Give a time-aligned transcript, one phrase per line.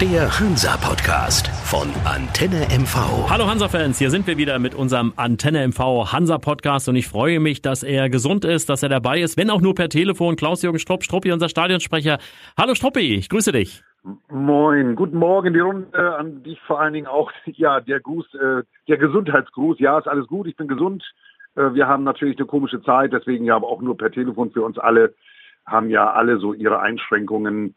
[0.00, 3.28] Der Hansa-Podcast von Antenne MV.
[3.28, 7.60] Hallo Hansa-Fans, hier sind wir wieder mit unserem Antenne MV Hansa-Podcast und ich freue mich,
[7.60, 10.36] dass er gesund ist, dass er dabei ist, wenn auch nur per Telefon.
[10.36, 12.16] Klaus-Jürgen Strupp, Struppi, unser Stadionsprecher.
[12.56, 13.82] Hallo Struppi, ich grüße dich.
[14.30, 18.62] Moin, guten Morgen die Runde, an dich vor allen Dingen auch, ja, der Gruß, äh,
[18.88, 19.80] der Gesundheitsgruß.
[19.80, 21.04] Ja, ist alles gut, ich bin gesund.
[21.56, 24.62] Äh, wir haben natürlich eine komische Zeit, deswegen ja aber auch nur per Telefon für
[24.62, 25.12] uns alle,
[25.66, 27.74] haben ja alle so ihre Einschränkungen.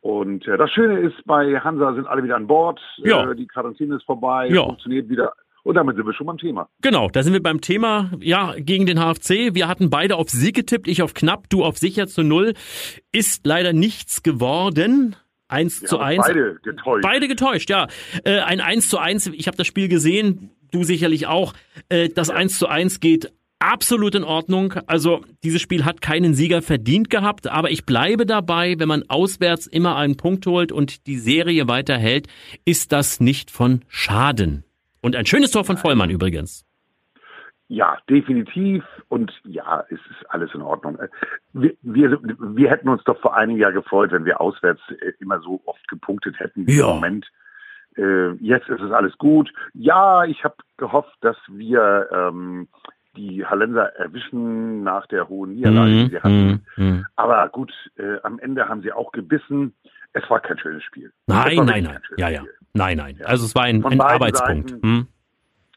[0.00, 2.80] Und äh, das Schöne ist, bei Hansa sind alle wieder an Bord.
[2.98, 3.30] Ja.
[3.30, 4.64] Äh, die Quarantäne ist vorbei, Ja.
[4.64, 5.32] funktioniert wieder.
[5.64, 6.68] Und damit sind wir schon beim Thema.
[6.80, 9.52] Genau, da sind wir beim Thema, ja, gegen den HFC.
[9.54, 12.54] Wir hatten beide auf Sieg getippt, ich auf knapp, du auf sicher zu null.
[13.10, 15.16] Ist leider nichts geworden.
[15.48, 16.26] Eins Wir zu haben uns eins.
[16.28, 17.02] Beide getäuscht.
[17.02, 17.88] Beide getäuscht, ja.
[18.24, 21.52] Äh, ein 1 zu 1, ich habe das Spiel gesehen, du sicherlich auch.
[21.88, 24.74] Äh, das 1 zu 1 geht absolut in Ordnung.
[24.86, 29.66] Also dieses Spiel hat keinen Sieger verdient gehabt, aber ich bleibe dabei, wenn man auswärts
[29.66, 32.28] immer einen Punkt holt und die Serie weiterhält,
[32.64, 34.64] ist das nicht von Schaden.
[35.00, 36.64] Und ein schönes Tor von Vollmann übrigens.
[37.68, 38.84] Ja, definitiv.
[39.08, 40.98] Und ja, es ist alles in Ordnung.
[41.00, 41.08] Äh,
[41.52, 45.40] Wir, wir, wir hätten uns doch vor einem Jahr gefreut, wenn wir auswärts äh, immer
[45.40, 46.88] so oft gepunktet hätten wie Ja.
[46.88, 47.26] im Moment.
[47.96, 49.52] Äh, jetzt ist es alles gut.
[49.74, 52.68] Ja, ich habe gehofft, dass wir ähm,
[53.16, 56.66] die Hallenser erwischen nach der hohen Niederlage, die sie hatten.
[56.76, 57.06] mhm.
[57.16, 59.74] Aber gut, äh, am Ende haben sie auch gebissen.
[60.12, 61.12] Es war kein schönes Spiel.
[61.26, 61.98] Nein, nein, nein.
[62.16, 62.40] Ja, ja.
[62.40, 62.54] Spiel.
[62.74, 63.20] Nein, nein.
[63.24, 64.70] Also es war ein, ein Arbeitspunkt.
[64.70, 64.82] Seiten.
[64.82, 65.06] Hm?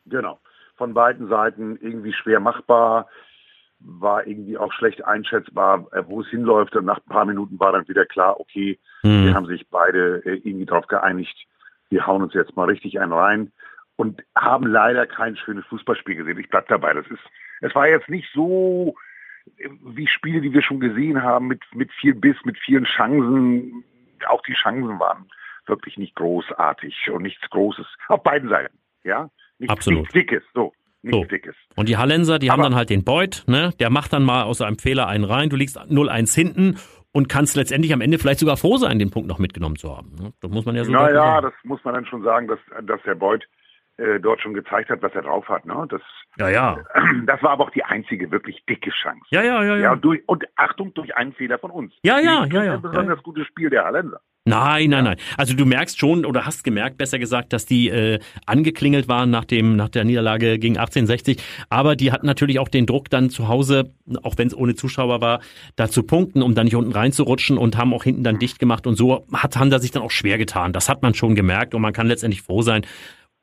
[0.05, 0.39] Genau.
[0.75, 3.07] Von beiden Seiten irgendwie schwer machbar,
[3.79, 6.75] war irgendwie auch schlecht einschätzbar, äh, wo es hinläuft.
[6.75, 9.25] Und nach ein paar Minuten war dann wieder klar, okay, Hm.
[9.25, 11.35] wir haben sich beide äh, irgendwie darauf geeinigt,
[11.89, 13.51] wir hauen uns jetzt mal richtig einen rein
[13.99, 16.39] und haben leider kein schönes Fußballspiel gesehen.
[16.39, 16.93] Ich bleib dabei.
[16.93, 17.19] Das ist,
[17.59, 18.95] es war jetzt nicht so
[19.83, 23.83] wie Spiele, die wir schon gesehen haben, mit, mit viel Biss, mit vielen Chancen.
[24.29, 25.25] Auch die Chancen waren
[25.67, 27.85] wirklich nicht großartig und nichts Großes.
[28.07, 29.29] Auf beiden Seiten, ja.
[29.57, 29.99] Nichts, Absolut.
[29.99, 30.71] nichts Dickes, so.
[31.01, 31.25] Nichts So.
[31.25, 31.55] Dickes.
[31.75, 33.73] Und die Hallenser, die haben Aber- dann halt den Beut, ne?
[33.81, 35.49] Der macht dann mal aus einem Fehler einen rein.
[35.49, 36.77] Du liegst 0-1 hinten
[37.11, 40.15] und kannst letztendlich am Ende vielleicht sogar froh sein, den Punkt noch mitgenommen zu haben.
[40.15, 40.31] Ne?
[40.39, 43.15] Das muss man ja so Naja, das muss man dann schon sagen, dass, dass der
[43.15, 43.43] Beuth
[43.99, 45.65] äh, dort schon gezeigt hat, was er drauf hat.
[45.65, 45.85] Ne?
[45.89, 46.01] Das,
[46.37, 46.77] Ja, ja.
[47.25, 49.25] das war aber auch die einzige wirklich dicke Chance.
[49.29, 49.91] Ja, ja, ja, Ja, ja.
[49.91, 51.93] und, durch, und Achtung, durch einen Fehler von uns.
[52.03, 54.21] Ja, ja, ja, ja, Ein besonders gutes Spiel der Hallenser.
[54.45, 55.17] Nein, nein, nein.
[55.37, 59.45] Also du merkst schon oder hast gemerkt, besser gesagt, dass die äh, angeklingelt waren nach
[59.45, 61.37] dem nach der Niederlage gegen 1860.
[61.69, 63.93] Aber die hatten natürlich auch den Druck dann zu Hause,
[64.23, 65.41] auch wenn es ohne Zuschauer war,
[65.75, 68.87] da zu punkten, um da nicht unten reinzurutschen und haben auch hinten dann dicht gemacht
[68.87, 70.73] und so hat Hansa sich dann auch schwer getan.
[70.73, 72.85] Das hat man schon gemerkt und man kann letztendlich froh sein.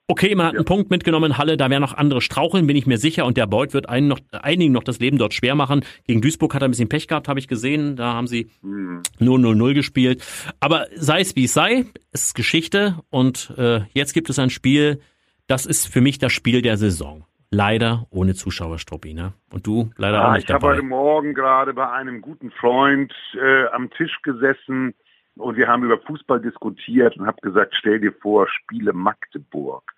[0.09, 2.97] Okay, man hat einen Punkt mitgenommen Halle, da werden noch andere straucheln, bin ich mir
[2.97, 3.27] sicher.
[3.27, 5.85] Und der Beuth wird einen noch, einigen noch das Leben dort schwer machen.
[6.07, 7.97] Gegen Duisburg hat er ein bisschen Pech gehabt, habe ich gesehen.
[7.97, 9.03] Da haben sie Hm.
[9.19, 10.25] nur 0-0 gespielt.
[10.61, 13.01] Aber sei es wie es sei, es ist Geschichte.
[13.11, 15.01] Und äh, jetzt gibt es ein Spiel,
[15.49, 17.25] das ist für mich das Spiel der Saison.
[17.51, 19.33] Leider ohne Zuschauer, Struppi, ne?
[19.53, 20.75] Und du leider auch Ah, nicht ich habe dabei.
[20.77, 24.95] heute Morgen gerade bei einem guten Freund äh, am Tisch gesessen
[25.37, 29.93] und wir haben über Fußball diskutiert und habe gesagt, stell dir vor, Spiele Magdeburg,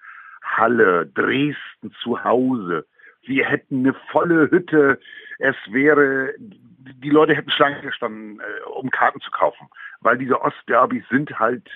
[0.57, 2.87] Halle, Dresden zu Hause.
[3.23, 4.99] Wir hätten eine volle Hütte.
[5.39, 9.69] Es wäre, die Leute hätten Schlange gestanden, äh, um Karten zu kaufen,
[10.01, 11.69] weil diese Ostderbys sind halt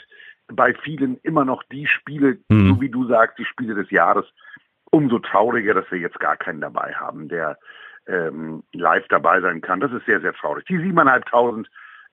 [0.49, 2.69] bei vielen immer noch die Spiele, Hm.
[2.69, 4.27] so wie du sagst, die Spiele des Jahres.
[4.91, 7.59] Umso trauriger, dass wir jetzt gar keinen dabei haben, der
[8.07, 9.81] ähm, live dabei sein kann.
[9.81, 10.67] Das ist sehr, sehr traurig.
[10.67, 11.67] Die 7.500,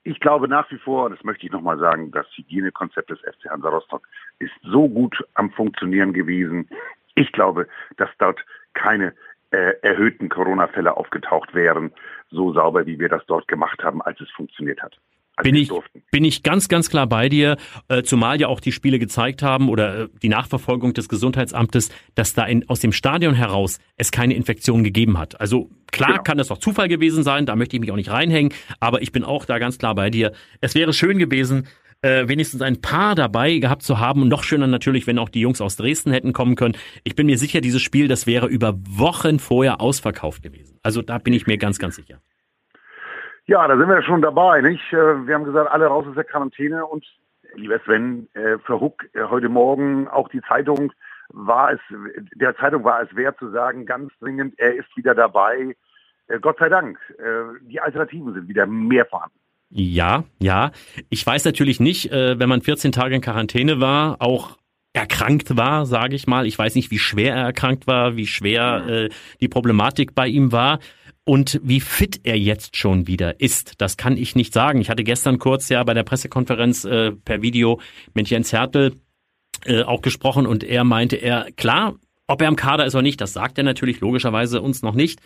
[0.03, 3.49] ich glaube nach wie vor, und das möchte ich nochmal sagen, das Hygienekonzept des FC
[3.49, 4.07] Hansa Rostock
[4.39, 6.69] ist so gut am Funktionieren gewesen.
[7.15, 7.67] Ich glaube,
[7.97, 8.43] dass dort
[8.73, 9.13] keine
[9.51, 11.91] äh, erhöhten Corona-Fälle aufgetaucht wären,
[12.29, 14.97] so sauber, wie wir das dort gemacht haben, als es funktioniert hat.
[15.43, 16.03] Bin ich, durften.
[16.11, 17.57] bin ich ganz, ganz klar bei dir,
[17.87, 22.33] äh, zumal ja auch die Spiele gezeigt haben oder äh, die Nachverfolgung des Gesundheitsamtes, dass
[22.33, 25.39] da in, aus dem Stadion heraus es keine Infektion gegeben hat.
[25.39, 26.23] Also klar Genau.
[26.23, 29.11] kann das auch Zufall gewesen sein, da möchte ich mich auch nicht reinhängen, aber ich
[29.11, 30.33] bin auch da ganz klar bei dir.
[30.61, 31.67] Es wäre schön gewesen,
[32.01, 35.41] äh, wenigstens ein paar dabei gehabt zu haben und noch schöner natürlich, wenn auch die
[35.41, 36.75] Jungs aus Dresden hätten kommen können.
[37.03, 40.77] Ich bin mir sicher, dieses Spiel, das wäre über Wochen vorher ausverkauft gewesen.
[40.81, 42.21] Also da bin ich mir ganz, ganz sicher.
[43.49, 44.93] Ja, da sind wir schon dabei, nicht?
[44.93, 47.03] Äh, Wir haben gesagt, alle raus aus der Quarantäne und
[47.55, 50.93] lieber Sven, äh, für Huck äh, heute Morgen auch die Zeitung
[51.29, 51.79] war es,
[52.35, 55.75] der Zeitung war es wert zu sagen, ganz dringend, er ist wieder dabei.
[56.41, 56.97] Gott sei Dank,
[57.61, 59.37] die Alternativen sind wieder mehr vorhanden.
[59.69, 60.71] Ja, ja.
[61.09, 64.57] Ich weiß natürlich nicht, wenn man 14 Tage in Quarantäne war, auch
[64.93, 66.45] erkrankt war, sage ich mal.
[66.45, 69.09] Ich weiß nicht, wie schwer er erkrankt war, wie schwer äh,
[69.39, 70.79] die Problematik bei ihm war.
[71.29, 74.81] Und wie fit er jetzt schon wieder ist, das kann ich nicht sagen.
[74.81, 77.79] Ich hatte gestern kurz ja bei der Pressekonferenz äh, per Video
[78.15, 78.95] mit Jens Hertel
[79.65, 81.93] äh, auch gesprochen und er meinte, er klar,
[82.25, 85.19] ob er im Kader ist oder nicht, das sagt er natürlich logischerweise uns noch nicht.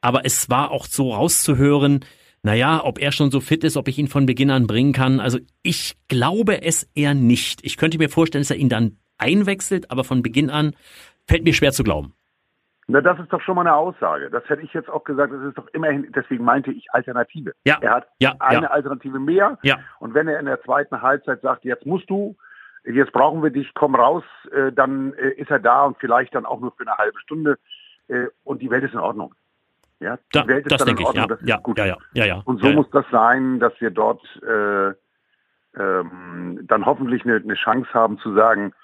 [0.00, 2.04] Aber es war auch so rauszuhören,
[2.42, 5.20] naja, ob er schon so fit ist, ob ich ihn von Beginn an bringen kann.
[5.20, 7.60] Also ich glaube es eher nicht.
[7.62, 10.74] Ich könnte mir vorstellen, dass er ihn dann einwechselt, aber von Beginn an
[11.28, 12.12] fällt mir schwer zu glauben.
[12.86, 14.28] Na, das ist doch schon mal eine Aussage.
[14.30, 15.32] Das hätte ich jetzt auch gesagt.
[15.32, 17.52] Das ist doch immerhin, deswegen meinte ich Alternative.
[17.64, 17.78] Ja.
[17.80, 18.70] Er hat ja, eine ja.
[18.70, 19.58] Alternative mehr.
[19.62, 19.78] Ja.
[20.00, 22.36] Und wenn er in der zweiten Halbzeit sagt, jetzt musst du,
[22.84, 26.44] jetzt brauchen wir dich, komm raus, äh, dann äh, ist er da und vielleicht dann
[26.44, 27.58] auch nur für eine halbe Stunde
[28.08, 29.34] äh, und die Welt ist in Ordnung.
[30.00, 31.06] Ja, die Da, Welt ist das dann in ich.
[31.06, 31.78] Ordnung, ist Ja, gut.
[31.78, 32.42] ja, ja, ja, ja.
[32.44, 34.92] Und so muss das sein, dass wir dort äh,
[35.80, 38.74] ähm, dann hoffentlich eine, eine Chance haben zu sagen,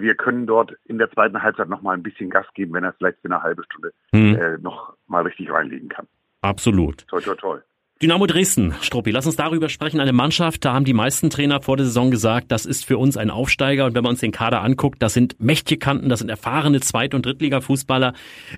[0.00, 2.92] wir können dort in der zweiten Halbzeit noch mal ein bisschen Gas geben, wenn er
[2.94, 4.36] vielleicht für eine halbe Stunde Hm.
[4.36, 6.06] äh, noch mal richtig reinlegen kann.
[6.40, 7.06] Absolut.
[7.08, 7.58] Toi, toi, toi.
[8.02, 10.00] Dynamo Dresden, Struppi, lass uns darüber sprechen.
[10.00, 13.16] Eine Mannschaft, da haben die meisten Trainer vor der Saison gesagt, das ist für uns
[13.16, 13.84] ein Aufsteiger.
[13.84, 17.14] Und wenn man uns den Kader anguckt, das sind mächtige Kanten, das sind erfahrene Zweit-
[17.14, 18.14] und Drittliga-Fußballer,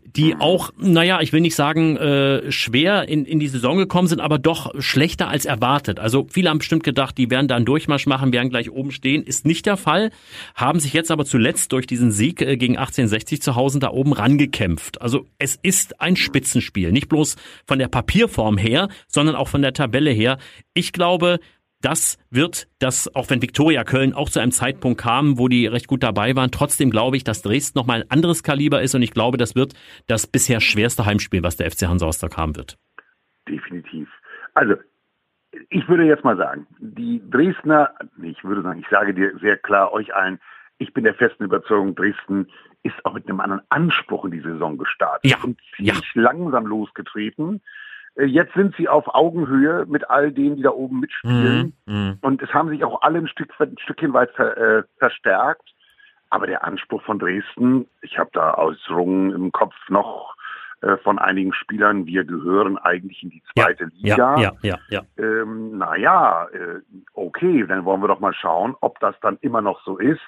[0.07, 4.21] die auch, naja, ich will nicht sagen, äh, schwer in, in die Saison gekommen sind,
[4.21, 6.01] aber doch schlechter als erwartet.
[6.01, 9.23] Also viele haben bestimmt gedacht, die werden da einen Durchmarsch machen, werden gleich oben stehen.
[9.25, 10.11] Ist nicht der Fall.
[10.55, 14.15] Haben sich jetzt aber zuletzt durch diesen Sieg äh, gegen 1860 zu Hause da oben
[14.15, 15.03] rangekämpft.
[15.03, 16.93] Also es ist ein Spitzenspiel.
[16.93, 17.37] Nicht bloß
[17.67, 20.39] von der Papierform her, sondern auch von der Tabelle her.
[20.75, 21.39] Ich glaube,
[21.85, 25.87] das wird das, auch wenn Viktoria Köln auch zu einem Zeitpunkt kam, wo die recht
[25.87, 29.13] gut dabei waren, trotzdem glaube ich, dass Dresden nochmal ein anderes Kaliber ist und ich
[29.13, 29.75] glaube, das wird
[30.07, 32.79] das bisher schwerste Heimspiel, was der FC Hansa Rostock haben wird.
[33.47, 34.09] Definitiv.
[34.55, 34.77] Also,
[35.69, 39.93] ich würde jetzt mal sagen, die Dresdner, ich würde sagen, ich sage dir sehr klar
[39.93, 40.41] euch allen,
[40.79, 42.49] ich bin der festen Überzeugung, Dresden
[42.83, 47.63] ist auch mit einem anderen Anspruch in die Saison gestartet Ja, und ziemlich langsam losgetreten.
[48.17, 51.77] Äh, Jetzt sind sie auf Augenhöhe mit all denen, die da oben mitspielen.
[51.87, 52.19] Mhm.
[52.21, 55.75] Und es haben sich auch alle ein, Stück, ein Stückchen weit ver, äh, verstärkt.
[56.31, 60.35] Aber der Anspruch von Dresden, ich habe da Äußerungen im Kopf noch
[60.81, 64.41] äh, von einigen Spielern, wir gehören eigentlich in die zweite Ja, Liga.
[64.41, 65.03] ja, ja, ja.
[65.17, 66.81] Ähm, naja, äh,
[67.13, 70.23] okay, dann wollen wir doch mal schauen, ob das dann immer noch so ist.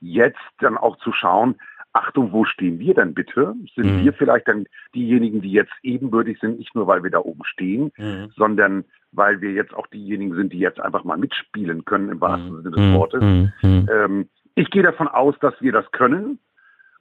[0.00, 1.56] Jetzt dann auch zu schauen,
[1.98, 3.54] Achtung, wo stehen wir denn bitte?
[3.74, 4.04] Sind Mhm.
[4.04, 7.90] wir vielleicht dann diejenigen, die jetzt ebenbürtig sind, nicht nur weil wir da oben stehen,
[7.96, 8.30] Mhm.
[8.36, 12.56] sondern weil wir jetzt auch diejenigen sind, die jetzt einfach mal mitspielen können im wahrsten
[12.62, 12.94] Sinne des Mhm.
[12.94, 13.22] Wortes.
[13.22, 13.52] Mhm.
[13.62, 13.88] Mhm.
[13.92, 16.38] Ähm, ich gehe davon aus, dass wir das können.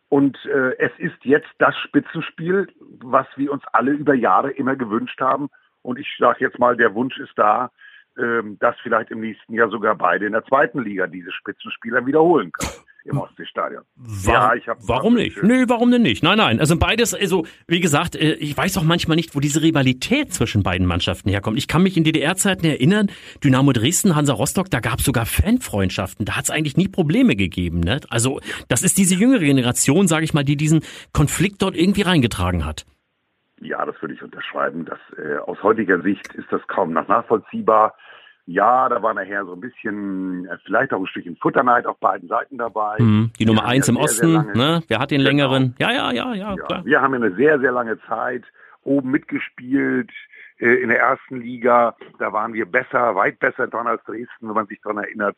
[0.09, 2.67] Und äh, es ist jetzt das Spitzenspiel,
[3.01, 5.49] was wir uns alle über Jahre immer gewünscht haben.
[5.81, 7.71] Und ich sage jetzt mal, der Wunsch ist da,
[8.17, 12.51] ähm, dass vielleicht im nächsten Jahr sogar beide in der zweiten Liga diese Spitzenspieler wiederholen
[12.51, 13.83] können im Ostseestadion.
[13.95, 15.41] Wa ich hab- warum nicht?
[15.41, 16.23] Nö, warum denn nicht?
[16.23, 16.59] Nein, nein.
[16.59, 20.63] Also beides, also wie gesagt, äh, ich weiß auch manchmal nicht, wo diese Rivalität zwischen
[20.63, 21.57] beiden Mannschaften herkommt.
[21.57, 23.09] Ich kann mich in DDR-Zeiten erinnern,
[23.43, 26.25] Dynamo Dresden, Hansa Rostock, da gab es sogar Fanfreundschaften.
[26.25, 27.79] Da hat es eigentlich nie Probleme gegeben.
[27.79, 28.01] Ne?
[28.09, 30.81] Also das ist diese jüngere Generation, sage ich mal, die diesen
[31.13, 32.85] Konflikt dort irgendwie reingetragen hat.
[33.61, 34.85] Ja, das würde ich unterschreiben.
[34.85, 37.95] Das, äh, aus heutiger Sicht ist das kaum noch nachvollziehbar.
[38.49, 42.29] Ja, da war nachher so ein bisschen, äh, vielleicht auch ein Stückchen Futterneid auf beiden
[42.29, 42.95] Seiten dabei.
[42.97, 43.31] Mhm.
[43.37, 44.83] Die Wir Nummer eins ja im sehr, Osten, sehr lange- ne?
[44.87, 45.29] Wer hat den Genau.
[45.29, 45.75] längeren?
[45.79, 46.85] Ja, ja, ja, ja, Ja, klar.
[46.85, 48.43] wir haben eine sehr, sehr lange Zeit
[48.83, 50.09] oben mitgespielt
[50.59, 51.95] äh, in der ersten Liga.
[52.19, 55.35] Da waren wir besser, weit besser dran als Dresden, wenn man sich daran erinnert.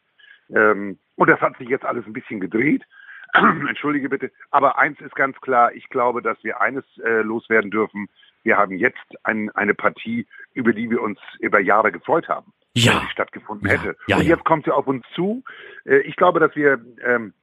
[0.53, 2.83] Ähm, und das hat sich jetzt alles ein bisschen gedreht.
[3.33, 4.31] Entschuldige bitte.
[4.51, 8.07] Aber eins ist ganz klar, ich glaube, dass wir eines äh, loswerden dürfen.
[8.43, 12.53] Wir haben jetzt ein, eine Partie, über die wir uns über Jahre gefreut haben,
[12.85, 13.07] Ja.
[13.11, 13.95] stattgefunden Ja, hätte.
[14.07, 15.43] ja, und jetzt kommt sie auf uns zu.
[15.85, 17.33] Äh, ich glaube, dass wir ähm,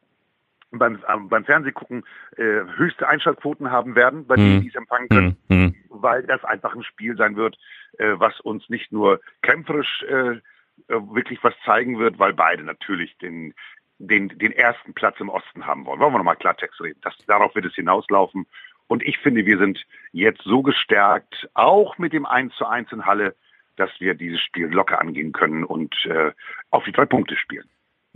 [0.72, 2.04] beim, beim Fernsehgucken
[2.36, 2.42] äh,
[2.76, 5.56] höchste Einschaltquoten haben werden, bei denen die es empfangen können, Mhm.
[5.56, 5.74] Mhm.
[5.88, 7.56] weil das einfach ein Spiel sein wird,
[7.98, 10.40] äh, was uns nicht nur kämpferisch äh, äh,
[10.88, 13.54] wirklich was zeigen wird, weil beide natürlich den,
[13.98, 16.00] den, den ersten Platz im Osten haben wollen.
[16.00, 17.00] Wollen wir nochmal Klartext reden.
[17.02, 18.46] Das, darauf wird es hinauslaufen.
[18.88, 23.06] Und ich finde, wir sind jetzt so gestärkt, auch mit dem 1 zu 1 in
[23.06, 23.34] Halle,
[23.76, 26.32] dass wir dieses Spiel locker angehen können und äh,
[26.70, 27.64] auf die drei Punkte spielen.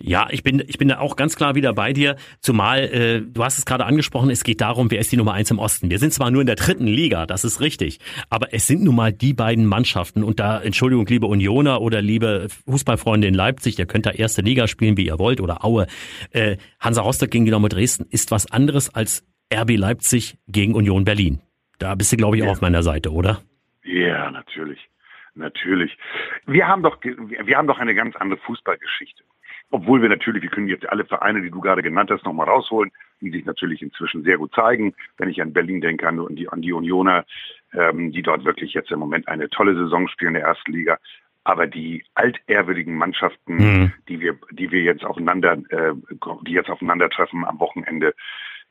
[0.03, 2.17] Ja, ich bin, ich bin da auch ganz klar wieder bei dir.
[2.41, 5.51] Zumal, äh, du hast es gerade angesprochen, es geht darum, wer ist die Nummer eins
[5.51, 5.91] im Osten.
[5.91, 7.99] Wir sind zwar nur in der dritten Liga, das ist richtig,
[8.31, 10.25] aber es sind nun mal die beiden Mannschaften.
[10.25, 14.69] Und da, Entschuldigung, liebe Unioner oder liebe Fußballfreunde in Leipzig, ihr könnt da erste Liga
[14.69, 15.87] spielen, wie ihr wollt, oder Aue.
[16.31, 21.41] Äh, Hansa Rostock gegen Dynamo Dresden ist was anderes als RB Leipzig gegen Union Berlin.
[21.79, 22.53] Da bist du, glaube ich, auch Ja.
[22.53, 23.43] auf meiner Seite, oder?
[23.85, 24.79] Ja, natürlich.
[25.35, 25.97] Natürlich.
[26.47, 29.23] Wir haben doch, wir haben doch eine ganz andere Fußballgeschichte.
[29.71, 32.91] Obwohl wir natürlich, wir können jetzt alle Vereine, die du gerade genannt hast, nochmal rausholen,
[33.21, 34.95] die sich natürlich inzwischen sehr gut zeigen.
[35.17, 37.25] Wenn ich an Berlin denke, an die, an die Unioner,
[37.73, 40.99] ähm, die dort wirklich jetzt im Moment eine tolle Saison spielen in der ersten Liga.
[41.45, 43.93] Aber die altehrwürdigen Mannschaften, mhm.
[44.09, 45.95] die wir, die wir jetzt aufeinander, äh,
[46.43, 48.15] die jetzt aufeinandertreffen am Wochenende,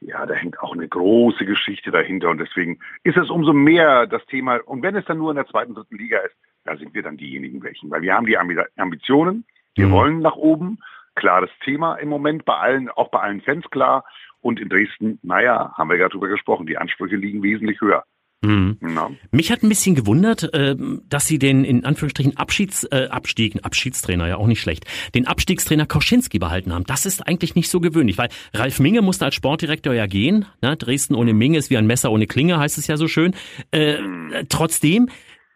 [0.02, 4.26] ja, da hängt auch eine große Geschichte dahinter und deswegen ist es umso mehr das
[4.28, 4.58] Thema.
[4.66, 6.36] Und wenn es dann nur in der zweiten, dritten Liga ist,
[6.66, 9.92] da sind wir dann diejenigen welchen, weil wir haben die Ambitionen, wir mhm.
[9.92, 10.80] wollen nach oben,
[11.16, 14.06] klares Thema im Moment bei allen, auch bei allen Fans klar.
[14.42, 18.06] Und in Dresden, naja, haben wir ja drüber gesprochen, die Ansprüche liegen wesentlich höher.
[18.42, 18.78] Mhm.
[18.82, 19.12] Ja.
[19.32, 20.76] Mich hat ein bisschen gewundert, äh,
[21.10, 25.86] dass sie den in Anführungsstrichen Abschieds, äh, Abstieg, Abschiedstrainer, ja auch nicht schlecht, den Abstiegstrainer
[25.86, 26.86] Kauschinski behalten haben.
[26.86, 30.46] Das ist eigentlich nicht so gewöhnlich, weil Ralf Minge musste als Sportdirektor ja gehen.
[30.62, 30.78] Ne?
[30.78, 33.36] Dresden ohne Minge ist wie ein Messer ohne Klinge, heißt es ja so schön.
[33.74, 34.32] Äh, mhm.
[34.48, 35.10] Trotzdem,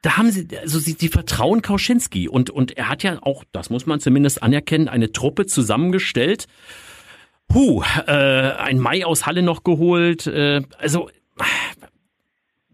[0.04, 3.70] da haben sie, also sie, sie vertrauen Kauschinski und, und er hat ja auch, das
[3.70, 6.48] muss man zumindest anerkennen, eine Truppe zusammengestellt.
[7.48, 10.28] Puh, äh, ein Mai aus Halle noch geholt.
[10.28, 11.10] Äh, also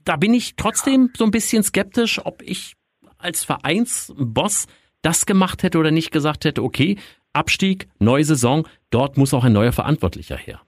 [0.04, 2.74] da bin ich trotzdem so ein bisschen skeptisch, ob ich
[3.20, 4.66] als Vereinsboss
[5.04, 6.98] das gemacht hätte oder nicht gesagt hätte, okay,
[7.32, 10.62] Abstieg, neue Saison, dort muss auch ein neuer Verantwortlicher her.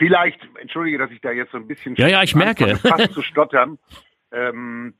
[0.00, 2.74] Vielleicht, entschuldige, dass ich da jetzt so ein bisschen ja, ja, ich merke.
[2.76, 3.78] fast zu stottern.
[4.32, 4.94] Ähm,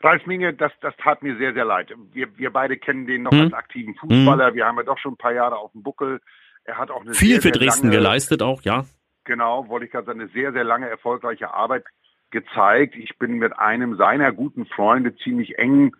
[0.00, 1.92] Ralf Minge, das, das tat mir sehr, sehr leid.
[2.14, 3.42] Wir, wir beide kennen den noch hm.
[3.42, 4.48] als aktiven Fußballer.
[4.48, 4.54] Hm.
[4.54, 6.22] Wir haben ja doch schon ein paar Jahre auf dem Buckel.
[6.64, 8.86] Er hat auch eine viel sehr, für Dresden lange, geleistet, auch ja.
[9.24, 11.84] Genau, wollte ich gerade sagen, eine sehr, sehr lange erfolgreiche Arbeit
[12.30, 12.96] gezeigt.
[12.96, 15.94] Ich bin mit einem seiner guten Freunde ziemlich eng,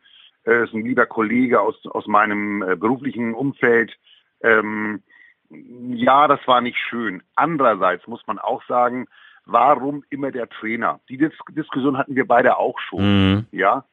[0.47, 3.93] äh, ist ein lieber Kollege aus, aus meinem äh, beruflichen Umfeld.
[4.41, 5.03] Ähm,
[5.51, 7.23] ja, das war nicht schön.
[7.35, 9.07] Andererseits muss man auch sagen,
[9.45, 11.01] warum immer der Trainer?
[11.09, 13.47] Die Dis Diskussion hatten wir beide auch schon, mhm.
[13.53, 13.85] ja.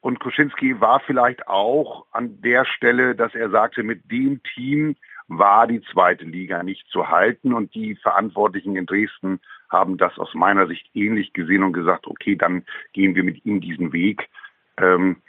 [0.00, 4.96] Und Kuschinski war vielleicht auch an der Stelle, dass er sagte, mit dem Team
[5.28, 9.40] war die zweite Liga nicht zu halten und die Verantwortlichen in Dresden
[9.70, 13.60] haben das aus meiner Sicht ähnlich gesehen und gesagt, okay, dann gehen wir mit ihm
[13.60, 14.28] diesen Weg.
[14.76, 15.22] Ähm,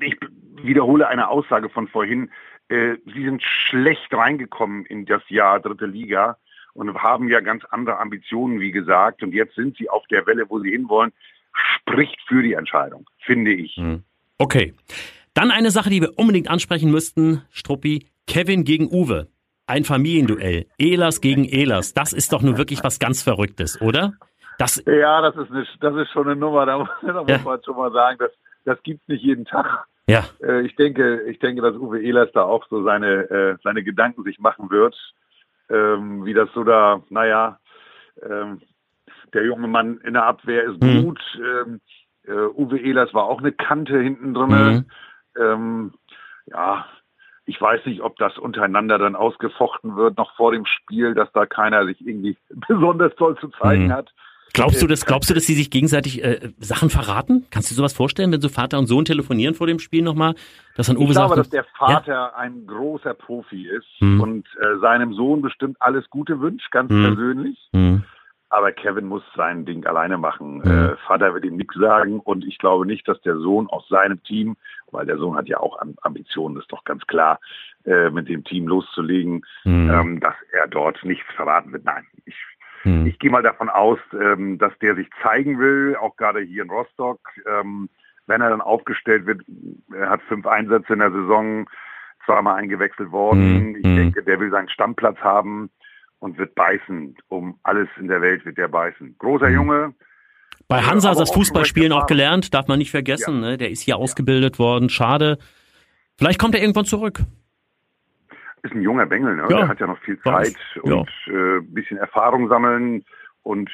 [0.00, 0.16] ich
[0.62, 2.30] wiederhole eine Aussage von vorhin.
[2.68, 6.38] Äh, sie sind schlecht reingekommen in das Jahr dritte Liga
[6.72, 9.22] und haben ja ganz andere Ambitionen, wie gesagt.
[9.22, 11.12] Und jetzt sind sie auf der Welle, wo sie hinwollen.
[11.52, 13.76] Spricht für die Entscheidung, finde ich.
[13.76, 14.02] Hm.
[14.38, 14.74] Okay.
[15.34, 18.06] Dann eine Sache, die wir unbedingt ansprechen müssten, Struppi.
[18.26, 19.28] Kevin gegen Uwe.
[19.66, 20.66] Ein Familienduell.
[20.78, 21.94] Elas gegen Elas.
[21.94, 24.14] Das ist doch nur wirklich was ganz Verrücktes, oder?
[24.58, 26.66] Das ja, das ist, eine, das ist schon eine Nummer.
[26.66, 27.38] Da, da muss ja.
[27.38, 28.30] man schon mal sagen, das,
[28.64, 29.86] das gibt's nicht jeden Tag.
[30.06, 30.24] Ja.
[30.42, 34.22] Äh, ich denke, ich denke, dass Uwe Elas da auch so seine, äh, seine Gedanken
[34.24, 34.96] sich machen wird,
[35.70, 37.58] ähm, wie das so da, naja,
[38.22, 38.60] ähm,
[39.32, 41.04] der junge Mann in der Abwehr ist mhm.
[41.04, 41.20] gut.
[41.38, 41.80] Ähm,
[42.26, 44.48] äh, Uwe Elas war auch eine Kante hinten drin.
[44.48, 44.84] Mhm.
[45.40, 45.94] Ähm,
[46.46, 46.86] ja,
[47.46, 51.46] ich weiß nicht, ob das untereinander dann ausgefochten wird, noch vor dem Spiel, dass da
[51.46, 52.36] keiner sich irgendwie
[52.68, 53.92] besonders toll zu zeigen mhm.
[53.92, 54.12] hat.
[54.54, 57.44] Glaubst du, das, glaubst du, dass sie sich gegenseitig äh, Sachen verraten?
[57.50, 60.36] Kannst du dir sowas vorstellen, wenn so Vater und Sohn telefonieren vor dem Spiel nochmal?
[60.76, 62.34] Dass dann Uwe ich glaube, sagt, dass der Vater ja?
[62.36, 64.20] ein großer Profi ist mhm.
[64.20, 67.02] und äh, seinem Sohn bestimmt alles Gute wünscht, ganz mhm.
[67.02, 67.58] persönlich.
[67.72, 68.04] Mhm.
[68.48, 70.58] Aber Kevin muss sein Ding alleine machen.
[70.58, 70.70] Mhm.
[70.70, 74.22] Äh, Vater wird ihm nichts sagen und ich glaube nicht, dass der Sohn aus seinem
[74.22, 74.56] Team,
[74.92, 77.40] weil der Sohn hat ja auch Ambitionen, ist doch ganz klar,
[77.84, 79.90] äh, mit dem Team loszulegen, mhm.
[79.90, 81.84] ähm, dass er dort nichts verraten wird.
[81.84, 82.36] Nein, ich,
[82.84, 83.06] mhm.
[83.06, 86.70] ich gehe mal davon aus, ähm, dass der sich zeigen will, auch gerade hier in
[86.70, 87.20] Rostock.
[87.46, 87.88] Ähm,
[88.26, 89.42] wenn er dann aufgestellt wird,
[89.92, 91.68] er hat fünf Einsätze in der Saison,
[92.24, 93.70] zweimal eingewechselt worden.
[93.70, 93.76] Mhm.
[93.76, 93.96] Ich mhm.
[93.96, 95.70] denke, der will seinen Stammplatz haben
[96.18, 97.16] und wird beißen.
[97.28, 99.16] Um alles in der Welt wird der beißen.
[99.18, 99.54] Großer mhm.
[99.54, 99.94] Junge.
[100.68, 103.42] Bei Hansa äh, das Fußballspielen auch gelernt, darf man nicht vergessen.
[103.42, 103.50] Ja.
[103.50, 103.58] Ne?
[103.58, 104.00] Der ist hier ja.
[104.00, 104.88] ausgebildet worden.
[104.88, 105.38] Schade.
[106.16, 107.20] Vielleicht kommt er irgendwann zurück.
[108.64, 109.42] Ist ein junger Bengel, ne?
[109.42, 109.56] Ja.
[109.56, 113.04] Der hat ja noch viel Zeit und äh, bisschen Erfahrung sammeln.
[113.42, 113.70] Und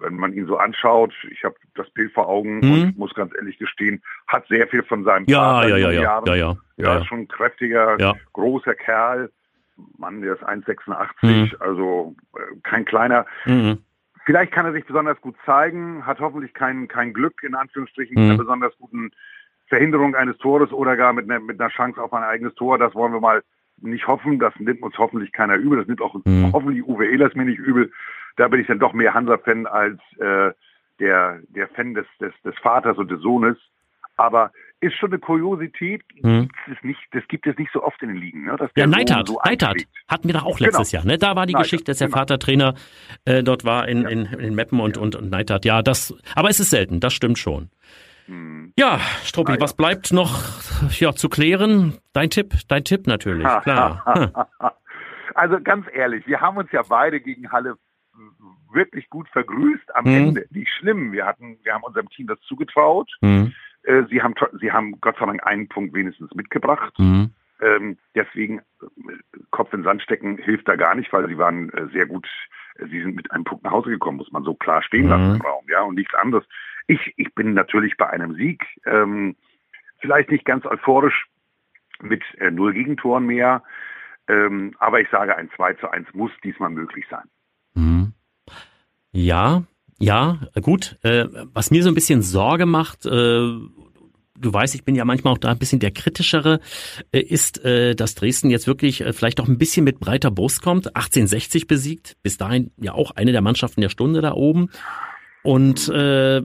[0.00, 2.72] wenn man ihn so anschaut, ich habe das Bild vor Augen mhm.
[2.72, 6.02] und muss ganz ehrlich gestehen, hat sehr viel von seinem ja, Vater ja, ja, ja,
[6.02, 6.26] Jahren.
[6.26, 7.96] ja, ja, ja, ja, schon ein kräftiger,
[8.32, 9.30] großer Kerl
[9.98, 11.50] Mann, der ist 1,86, mhm.
[11.60, 13.26] also äh, kein kleiner.
[13.44, 13.78] Mhm.
[14.24, 18.22] Vielleicht kann er sich besonders gut zeigen, hat hoffentlich kein, kein Glück, in Anführungsstrichen, mhm.
[18.22, 19.10] mit einer besonders guten
[19.68, 22.78] Verhinderung eines Tores oder gar mit einer, mit einer Chance auf ein eigenes Tor.
[22.78, 23.42] Das wollen wir mal
[23.82, 24.38] nicht hoffen.
[24.38, 25.78] Das nimmt uns hoffentlich keiner übel.
[25.78, 26.52] Das nimmt auch mhm.
[26.52, 27.92] hoffentlich Uwe Ehlers mir nicht übel.
[28.36, 30.52] Da bin ich dann doch mehr Hansa-Fan als äh,
[30.98, 33.56] der, der Fan des, des, des Vaters und des Sohnes.
[34.16, 36.02] Aber ist schon eine Kuriosität.
[36.22, 36.48] Hm.
[36.66, 38.44] Das, nicht, das gibt es nicht so oft in den Ligen.
[38.44, 38.56] Ne?
[38.76, 41.02] ja, Neidhardt, so Neidhardt hatten wir da auch letztes genau.
[41.02, 41.12] Jahr.
[41.12, 41.18] Ne?
[41.18, 42.18] Da war die Neidhardt, Geschichte, dass der genau.
[42.18, 42.74] Vater Trainer
[43.24, 44.08] äh, dort war in, ja.
[44.08, 45.02] in, in Meppen und, ja.
[45.02, 45.64] und, und Neidhardt.
[45.64, 47.70] Ja, das, aber es ist selten, das stimmt schon.
[48.30, 48.72] Hm.
[48.78, 50.40] Ja, Struppi, ah, was bleibt noch
[50.98, 51.98] ja, zu klären?
[52.12, 54.48] Dein Tipp, dein Tipp natürlich, klar.
[55.34, 57.76] also ganz ehrlich, wir haben uns ja beide gegen Halle
[58.72, 60.14] wirklich gut vergrüßt am Mhm.
[60.14, 60.46] Ende.
[60.50, 61.10] Nicht schlimm.
[61.12, 63.10] Wir hatten, wir haben unserem Team das zugetraut.
[63.20, 66.92] Äh, sie haben, sie haben Gott sei Dank einen Punkt wenigstens mitgebracht.
[66.98, 67.30] Mhm.
[67.62, 68.62] Ähm, deswegen äh,
[69.50, 72.26] Kopf in Sand stecken hilft da gar nicht, weil sie waren äh, sehr gut.
[72.76, 75.30] äh, Sie sind mit einem Punkt nach Hause gekommen, muss man so klar stehen lassen
[75.30, 75.34] Mhm.
[75.36, 76.44] im Raum, ja, und nichts anderes.
[76.90, 79.36] Ich, ich bin natürlich bei einem Sieg, ähm,
[80.00, 81.26] vielleicht nicht ganz euphorisch
[82.02, 83.62] mit äh, null Gegentoren mehr,
[84.26, 87.28] ähm, aber ich sage, ein 2 zu 1 muss diesmal möglich sein.
[87.74, 88.12] Mhm.
[89.12, 89.62] Ja,
[90.00, 90.98] ja, gut.
[91.02, 95.34] Äh, was mir so ein bisschen Sorge macht, äh, du weißt, ich bin ja manchmal
[95.34, 96.58] auch da ein bisschen der kritischere,
[97.12, 100.60] äh, ist, äh, dass Dresden jetzt wirklich äh, vielleicht auch ein bisschen mit breiter Brust
[100.60, 100.88] kommt.
[100.96, 104.70] 1860 besiegt, bis dahin ja auch eine der Mannschaften der Stunde da oben.
[105.42, 106.42] Und äh,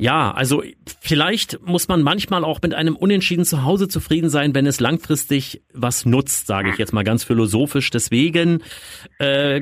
[0.00, 0.62] ja, also
[1.00, 5.62] vielleicht muss man manchmal auch mit einem Unentschieden zu Hause zufrieden sein, wenn es langfristig
[5.74, 7.90] was nutzt, sage ich jetzt mal ganz philosophisch.
[7.90, 8.62] Deswegen,
[9.18, 9.60] äh,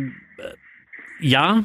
[1.20, 1.64] ja,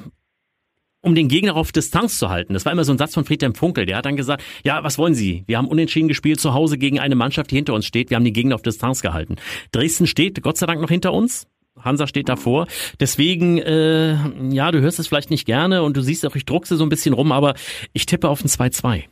[1.02, 2.54] um den Gegner auf Distanz zu halten.
[2.54, 3.86] Das war immer so ein Satz von Friedhelm Funkel.
[3.86, 5.44] Der hat dann gesagt, ja, was wollen Sie?
[5.46, 8.10] Wir haben unentschieden gespielt zu Hause gegen eine Mannschaft, die hinter uns steht.
[8.10, 9.36] Wir haben den Gegner auf Distanz gehalten.
[9.72, 11.48] Dresden steht Gott sei Dank noch hinter uns.
[11.80, 12.68] Hansa steht davor.
[13.00, 14.14] Deswegen, äh,
[14.50, 16.90] ja, du hörst es vielleicht nicht gerne und du siehst auch, ich druckse so ein
[16.90, 17.56] bisschen rum, aber
[17.94, 19.06] ich tippe auf ein 2-2.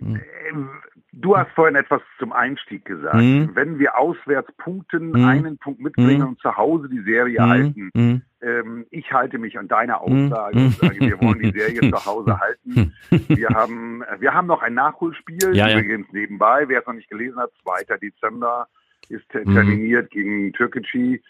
[0.00, 0.70] Ähm,
[1.20, 3.16] Du hast vorhin etwas zum Einstieg gesagt.
[3.16, 3.50] Mhm.
[3.54, 5.24] Wenn wir auswärts punkten, Mhm.
[5.24, 6.28] einen Punkt mitbringen Mhm.
[6.28, 9.98] und zu Hause die Serie Mhm, halten, mhm, ähm, ich halte mich an deine Mhm.
[10.30, 12.92] Aussage und sage, wir wollen die Serie zu Hause halten.
[13.10, 15.80] Wir haben, äh, wir haben noch ein Nachholspiel, Ja, ja.
[15.80, 17.96] übrigens nebenbei, wer es noch nicht gelesen hat, 2.
[17.98, 18.68] Dezember
[19.08, 19.54] ist Mhm.
[19.54, 21.20] terminiert gegen Türkgücü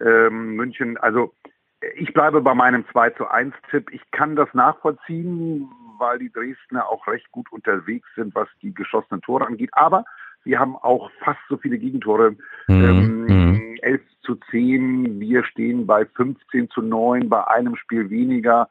[0.00, 0.96] ähm, München.
[0.98, 1.34] Also
[1.96, 3.90] ich bleibe bei meinem 2 zu 1 Tipp.
[3.92, 5.68] Ich kann das nachvollziehen,
[5.98, 9.70] weil die Dresdner auch recht gut unterwegs sind, was die geschossenen Tore angeht.
[9.72, 10.04] Aber
[10.44, 12.32] wir haben auch fast so viele Gegentore.
[12.68, 12.84] Mhm.
[12.84, 18.68] Ähm, 11 zu 10, wir stehen bei 15 zu 9, bei einem Spiel weniger.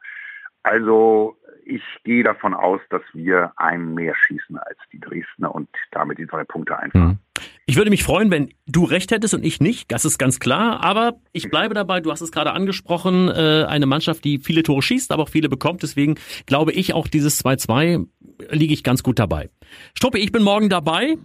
[0.62, 6.18] Also ich gehe davon aus, dass wir einen mehr schießen als die Dresdner und damit
[6.18, 7.08] die drei Punkte einfahren.
[7.08, 7.18] mhm.
[7.68, 9.92] Ich würde mich freuen, wenn du recht hättest und ich nicht.
[9.92, 10.82] Das ist ganz klar.
[10.82, 12.00] Aber ich bleibe dabei.
[12.00, 13.28] Du hast es gerade angesprochen.
[13.28, 15.82] Äh, eine Mannschaft, die viele Tore schießt, aber auch viele bekommt.
[15.82, 16.14] Deswegen
[16.46, 18.06] glaube ich auch dieses 2-2
[18.48, 19.50] liege ich ganz gut dabei.
[19.92, 21.18] Struppi, ich bin morgen dabei.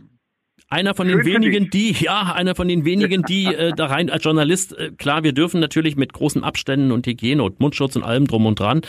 [0.74, 4.24] Einer von den wenigen, die, ja, einer von den wenigen, die äh, da rein als
[4.24, 8.26] Journalist, äh, klar, wir dürfen natürlich mit großen Abständen und Hygiene und Mundschutz und allem
[8.26, 8.82] drum und dran,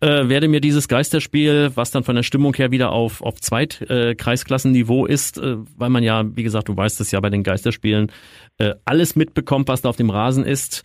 [0.00, 4.10] äh, werde mir dieses Geisterspiel, was dann von der Stimmung her wieder auf, auf Zweitkreisklassen-Niveau
[4.10, 7.42] äh, Kreisklassenniveau ist, äh, weil man ja, wie gesagt, du weißt es ja bei den
[7.42, 8.12] Geisterspielen,
[8.58, 10.84] äh, alles mitbekommt, was da auf dem Rasen ist.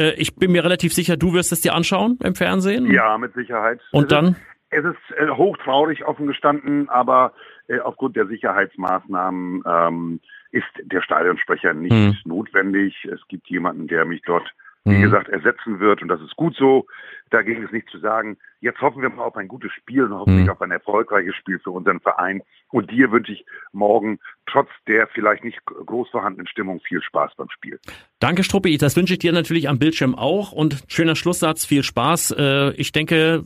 [0.00, 2.90] Äh, ich bin mir relativ sicher, du wirst es dir anschauen im Fernsehen.
[2.90, 3.80] Ja, mit Sicherheit.
[3.92, 4.26] Und Es dann?
[4.28, 4.36] Ist,
[4.70, 7.34] es ist äh, hochtraurig offen gestanden, aber
[7.84, 10.20] aufgrund der Sicherheitsmaßnahmen ähm,
[10.52, 12.16] ist der Stadionsprecher nicht Hm.
[12.24, 12.94] notwendig.
[13.12, 14.48] Es gibt jemanden, der mich dort,
[14.84, 15.02] wie Hm.
[15.02, 16.86] gesagt, ersetzen wird und das ist gut so.
[17.30, 18.36] Dagegen ist nichts zu sagen.
[18.60, 20.52] Jetzt hoffen wir mal auf ein gutes Spiel und hoffentlich Hm.
[20.52, 22.40] auf ein erfolgreiches Spiel für unseren Verein.
[22.70, 27.50] Und dir wünsche ich morgen trotz der vielleicht nicht groß vorhandenen Stimmung viel Spaß beim
[27.50, 27.80] Spiel.
[28.20, 28.78] Danke, Struppi.
[28.78, 30.52] Das wünsche ich dir natürlich am Bildschirm auch.
[30.52, 32.30] Und schöner Schlusssatz, viel Spaß.
[32.38, 33.44] Äh, ich denke,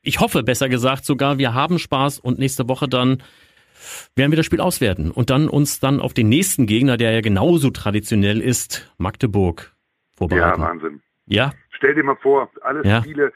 [0.00, 3.22] ich hoffe besser gesagt sogar, wir haben Spaß und nächste Woche dann
[4.16, 7.20] werden wir das Spiel auswerten und dann uns dann auf den nächsten Gegner, der ja
[7.20, 10.62] genauso traditionell ist, Magdeburg, Ja, vorbereiten.
[10.62, 11.02] Wahnsinn.
[11.26, 13.00] Ja, Stell dir mal vor, alle Ja.
[13.02, 13.32] Spiele,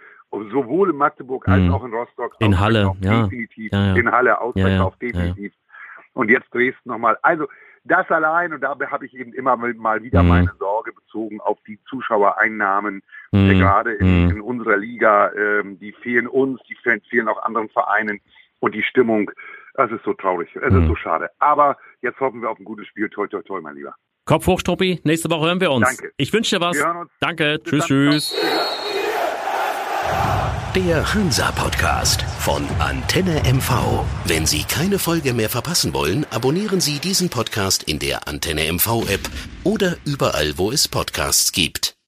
[0.51, 1.71] sowohl in Magdeburg als Mhm.
[1.73, 2.35] auch in Rostock.
[2.41, 3.23] In Halle, ja.
[3.23, 3.71] Definitiv.
[3.71, 3.95] Ja, ja.
[3.95, 5.53] In Halle, Ausverkauf, Ja, ja, definitiv.
[6.15, 7.17] Und jetzt Dresden nochmal.
[7.23, 7.47] Also,
[7.85, 10.29] das allein, und da habe ich eben immer mal wieder Mhm.
[10.29, 13.03] meine Sorge bezogen auf die Zuschauereinnahmen,
[13.33, 13.49] Mhm.
[13.59, 14.31] gerade in, Mhm.
[14.31, 16.77] in unserer Liga, ähm, die fehlen uns, die
[17.09, 18.21] fehlen auch anderen Vereinen.
[18.61, 19.31] Und die Stimmung,
[19.75, 20.83] das ist so traurig, es Mhm.
[20.83, 21.31] ist so schade.
[21.39, 23.09] Aber jetzt hoffen wir auf ein gutes Spiel.
[23.11, 23.95] Toi, toi, toi, mein Lieber.
[24.25, 25.01] Kopf hoch, Struppi.
[25.05, 25.87] Nächste Woche hören wir uns.
[25.89, 26.13] Danke.
[26.17, 26.77] Ich wünsche dir was.
[26.77, 27.11] Wir hören uns.
[27.21, 27.59] Danke.
[27.59, 27.89] Bis Tschüss, dann.
[28.13, 28.35] tschüss.
[30.75, 34.05] Der Hansa-Podcast von Antenne MV.
[34.25, 39.21] Wenn Sie keine Folge mehr verpassen wollen, abonnieren Sie diesen Podcast in der Antenne MV-App
[39.65, 41.95] oder überall, wo es Podcasts gibt.